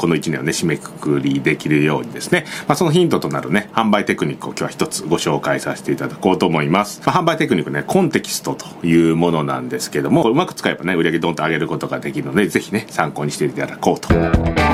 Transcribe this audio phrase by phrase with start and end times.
[0.00, 7.02] この1年をね、締めくくりできるようにですね、まあ、そのヒントとなるね、販売テクニックを今日は一つご紹介させていただこうと思います。
[7.04, 14.69] まあ、販売テクニックね、コンテキストというものなんですけども、うまく使えばね、売り上げドンと上げることができるので、ぜひね、参考にしていただこうと。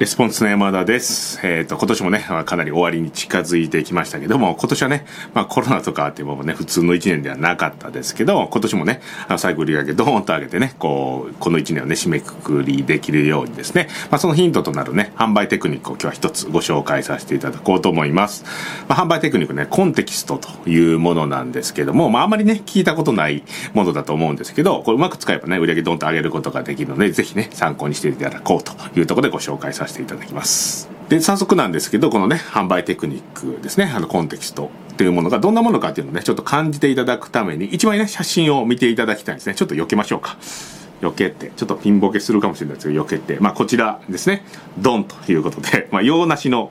[0.00, 1.46] レスポンスの山田です。
[1.46, 18.46] えっ、ー、と、今年もね、かなり終わりに近づいてきましたけども、今年はね、まあコロナとかっていうもね、普通の1年ではなかったですけど、今年もね、あの最後売り上げドーンと上げてね、こう、この1年をね、締めくくりできるようにですね、まあそのヒントとなるね、販売テクニックを今日は一つご紹介させていただこうと思います。
[18.88, 23.44] まあ販売テクニックね、コンテキストというものなんですけども、まああまりね、聞いたことない
[23.74, 30.88] ものだと思うんですけど、これうまく使えばね、売り上げドーンと上げることができるので、ぜひね、参考にしていただこうというところでご紹介させていただきます。。
[31.08, 39.54] で、早速なんですけど、このね、販売テクニックですね、あの、コンテキストっていうものがどんなものかっていうのをね、ちょっと感じていただくために、一枚ね、写真を見ていただきたいんですね。
[39.54, 40.36] ちょっと避けましょうか。
[41.00, 44.44] 避けて、ちょっとピンボケするかもしれないですけど、避けて、まあ、こちらですね、
[44.78, 46.70] ドンということで、まあ、用なしの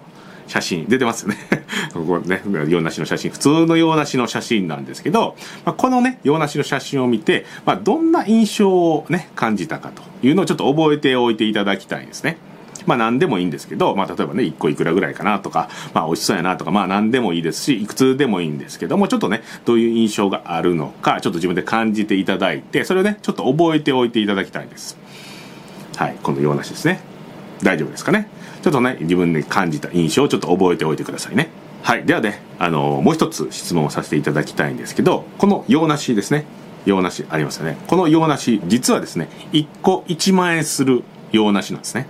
[0.50, 1.38] 写真出てますよね
[1.94, 12.38] ここね洋梨の写真普通の洋梨の写真なんですけど、まあ、このね洋梨の写真を見て、まあ、どんな印象をね感じたかというのをちょっと覚えておいていただきたいんですね
[12.86, 24.98] まあ何でもいいんですけど、まあ例えばね、1個いくらぐらいかなとか、まあ美味しそうやなとか、まあ何でもいいですし、いくつでもいいんですけども、ちょっとね、どういう印象があるのか、ちょっと自分で感じていただいて、それをね、ちょっと覚えておいていただきたいです。
[25.96, 27.02] はい、このようなしですね。
[27.62, 28.28] 大丈夫ですかね？
[28.62, 31.50] ちょっとね、自分で感じた印象をちょっと覚えておいてくださいね。
[31.82, 32.06] はい。
[32.06, 36.46] ではね、あの、もう一つ質問をさせていただきたいんですけど、この洋梨ですね。
[36.86, 37.78] 洋梨ありますよね。
[37.88, 42.08] この洋梨、実はですね、1個1万円する洋梨なんですね。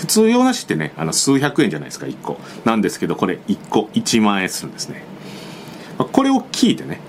[0.00, 2.38] 普通用なしってねあの数百円じゃないですか1個。
[2.64, 5.02] なんですけどこれ1個1万円するんですね。
[5.98, 7.00] これを聞いてね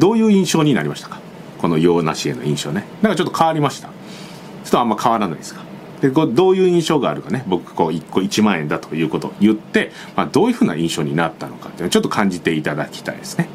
[0.00, 1.20] どういう印象になりましたか？
[1.58, 2.84] この洋梨への印象ね。
[3.00, 3.86] なんかちょっと変わりました？
[3.86, 3.92] ちょ
[4.66, 5.62] っとあんま変わらないですか？
[6.00, 13.48] でこどういう印象があるかね僕こう1個1万円だということを言って、まあ、どういうふうな印象になったのかっていうのをちょっと感じていただきたいですね。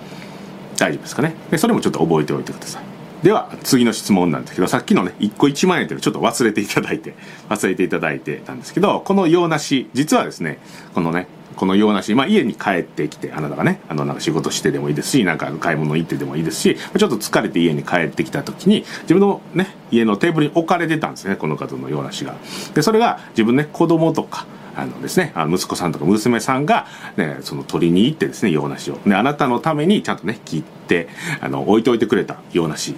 [0.78, 1.36] 大丈夫ですかね？
[1.52, 2.84] でそれもちょっと覚えておいてください。
[3.24, 7.16] では次の質問なんですけどさっきのね1個1万円というのちょっと忘れていただいて
[7.50, 10.60] 忘れていただいてたんですけどこの洋梨実はですね
[10.94, 11.28] このね
[11.60, 22.36] この洋梨、まあ、家に帰ってきてあなたがねあのなんか仕事してでもいいですしなんか買い物行ってでもいいですしちょっと疲れて家に帰ってきた時に自分のね家のテーブルに置かれてたんですねこの方の洋梨が
[22.74, 26.88] でそれが自分ね子供とかあのですね、あの息子さんとか娘さんが、
[27.18, 29.00] ね、その取りに行ってですね、洋梨を。
[29.06, 31.10] で、あなたのためにちゃんとね、切って、
[31.42, 32.96] あの、置いておいてくれた洋梨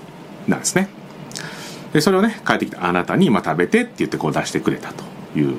[0.47, 0.89] なんですね。
[1.91, 5.03] で、それをね、帰ってきたあなたに、まあ、食べてって言ってこう出してくれたと
[5.35, 5.55] いう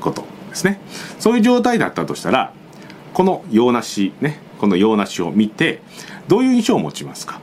[0.00, 0.78] ことですね。
[1.18, 2.52] そういう状態だったとしたら、
[3.14, 5.80] この洋梨ね、この洋梨を見て、
[6.28, 7.40] どういう印象を持ちますか？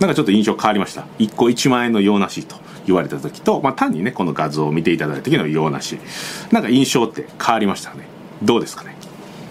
[0.00, 5.98] なんかちょっと印象変わりました？1個1万円の洋梨と言われた時と、まあ、単にね、この画像を見ていただいた時の洋梨。
[6.50, 8.06] なんか印象って変わりましたね？
[8.42, 8.96] どうですかね？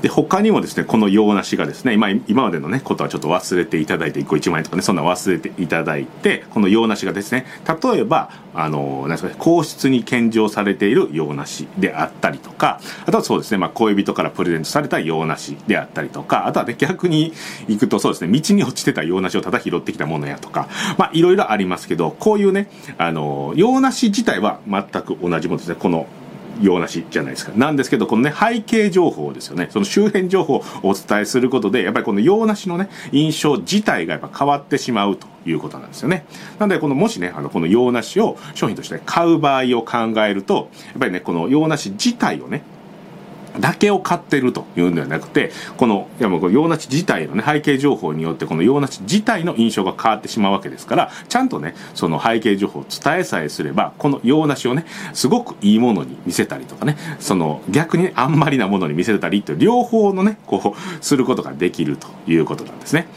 [0.02, 7.46] で他にもですねこの洋梨がですね今今までのねことはちょっと忘れていただいて1個1万円とかねそんな忘れていただいてこの洋梨がですね
[7.84, 17.34] 例えばあのなんですかね皇室に献上されている洋梨であったりとかあとはそうですね、まあ、恋人からプレゼントされた洋梨であったりとかあとはね逆に
[17.68, 26.08] 行くとそうですね道に落ちてた洋梨をただ拾ってきたものやとかまあいろいろありますけどこういうねあの洋梨自体は全く同じものですねこの
[26.62, 27.52] 洋梨じゃないですか。
[27.56, 29.68] なんですけど、このね、背景情報ですよね。
[29.72, 36.26] その周辺情報をお伝えすることで、やっぱりこの洋梨のね、印象自体がやっぱ変わってしまうということなんですよね。
[36.60, 42.64] なので、このもしね、あの、この洋梨を商品として買う場合を考えると、やっぱりね、この洋梨自体をね、
[43.60, 63.08] だけを買ってるというんではなくて、この、いやもう洋梨自体のね、背景情報によって、この洋梨自体の印象が変わってしまうわけですから、ちゃんとね、その背景情報を伝えさえすれば、この洋梨をね、すごくいいものに見せたりとかね、その逆に、ね、あんまりなものに見せたりって両方のね、こう、することができるということなんですね。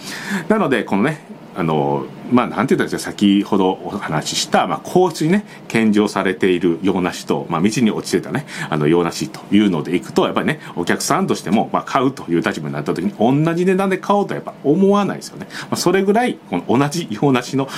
[0.48, 1.20] なので、このね、
[1.56, 15.46] あの、まあ、なんて言ったんですか、先ほどお話しした、まあ、交通にね、献上されている洋梨と、まあ、道に落ちてたね、あの、洋梨というのでいくと、やっぱりね、お客さんとしても、まあ、買うという立場になった時に、同じ値段で買おうとやっぱ思わないですよね。
[15.62, 17.68] まあ、それぐらい、この同じ洋梨の、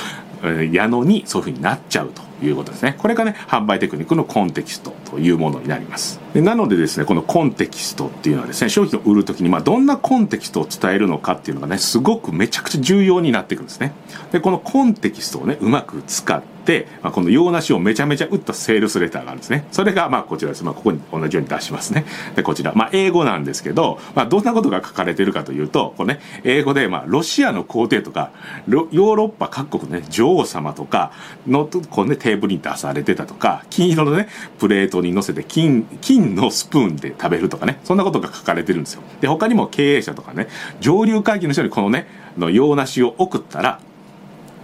[0.43, 2.94] え矢野にそういうふうになっちゃうということですね。
[2.99, 6.20] これがね、販売テクニックのコンテキストというものになります。
[6.34, 13.92] でなのでですね、このコンテキストっていうのはですね、商品を売るときに、まあ、どんなコンテキストを伝えるのかっていうのがね、すごくめちゃくちゃ重要になってくるんですね。
[14.32, 19.67] で、でこのコンテキストをね、うまく使って、、まあ、この洋梨をめちゃめちゃ打ったセールスレターがあるんですね。
[19.73, 22.05] それがまあこちらです、まあ、ここに同じように出しますね。
[22.35, 28.31] でこちら、まあ、英語なんですけど、まあ、どんなことが書かれてるかというとこれ、ね、英語で、まあ、ロシアの皇帝とか
[28.69, 31.12] ヨーロッパ各国の、ね、女王様とか
[31.47, 34.29] のこう、ね、テーブルに出されてたとか金色のね
[34.59, 39.03] プレートに乗せて金金のスプーンで食べるとかねそんなことが書かれてるんですよ。
[39.23, 40.49] で他にも経営者とかね
[40.81, 42.06] 上流階級の人にこのね
[42.37, 43.81] の洋梨を送ったら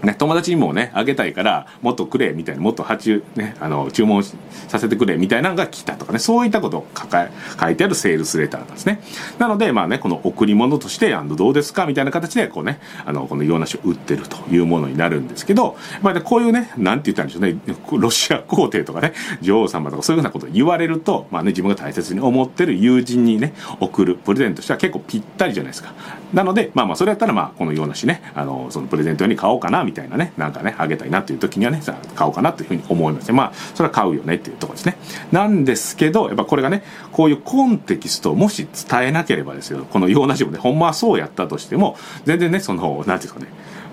[0.03, 7.29] ね、友達にもね、あげたいから、もっとくれ、みたいな、もっと発注、ね、あの、注文させてくれ、みたいなのが来たとかね、そういったことを書か
[7.61, 9.01] 書いてあるセールスレターなんですね。
[9.39, 11.87] なので、まあね、この贈り物として、あの、どうですか？
[11.87, 17.57] みたいな形で、こうね、あの、この洋梨を売ってるというものになるんですけど、まあ、ね、こういうね、なんて言ったんでしょうね、
[17.93, 25.93] ロシア皇帝とかね、女王様とかそういうふうなことを言われると、まあね、自分が大切に思ってる友人にね、送るプレゼントとしては結構ぴったりじゃないですか。
[26.33, 33.35] なので、まあまあ、それやったら、まあ、この洋梨ね、あの、そのプレゼント用に買おうかな、みたいなみたいなね、なんかね、あげたいなっていう時にはね、さ買おうかなというふうに思いますね。
[33.35, 34.97] まあ、それは買うよねっていうところですね。
[35.31, 43.47] なんですけど、やっぱこれがね、こういうコンテキストをもし伝えなければですよ、この洋梨もね、ほんまはそうやったとしても、全然ね、その、なんていうんですかね、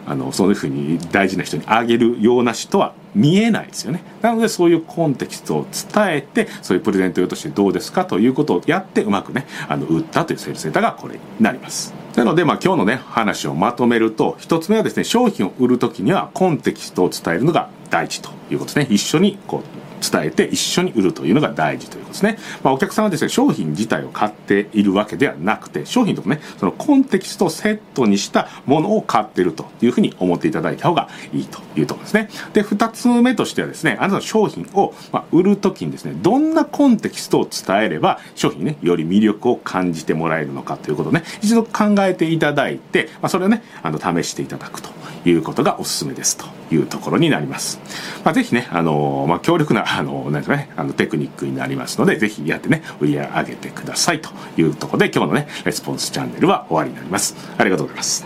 [0.10, 18.94] あのそういうふうに大事な人にあげるような人は見えないですよねなのでそういうコンテキストを伝えてそういうプレゼント用としてどうですかということをやってうまくねあの売ったというセールセンターがこれになりますなので、まあ、今日のね話をまとめると一つ目はですね商品を売る時にはコンテキストを伝えるのが大事ということですね。
[18.94, 22.38] 一緒にこう伝えて一緒に売るというのが大事ということですね。
[22.64, 32.30] まあ、お客さんはですね、商品自体を買っているわけではなくて、商品とかね、そのコンテキストをセットにしたものを買っているというふうに思っていただいた方がいいというところですね。
[32.54, 44.90] で、二つ目としてはですね、あなたの商品を、ま売るときにですね、どんなコンテキストを伝えれば、商品ね、より魅力を感じてもらえるのかということをね、一度考えていただいて、まあ、それをね、あの、試していただくと
[45.26, 47.80] いうことがおすすめですというところになります。
[48.24, 57.36] まあ、ぜひね、あのまあ、強力な、あのなんですかね、あの、テクニックになりますので、ぜひやってね、売り上げてくださいというところで、今日のね、レスポンスチャンネルは終わりになります。
[57.58, 58.26] ありがとうございます。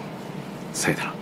[0.73, 1.13] さよなら。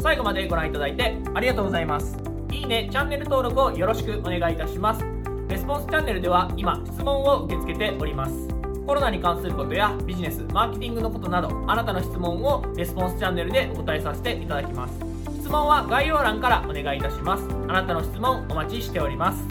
[0.00, 2.16] 最後までご覧いただいてありがとうございます。
[2.50, 5.04] いいね、チャンネル登録をよろしくお願いいたします。
[5.48, 8.47] レスポンスチャンネルでは今、質問を受け付けております。
[8.88, 14.94] コロナに関することやビジネス、マーケティングのことなど、あなたの質問をレスポンスチャンネルでお答えさせていただきます。
[15.42, 17.44] 質問は概要欄からお願いいたします。
[17.68, 19.46] あなたの質問お待ちしております。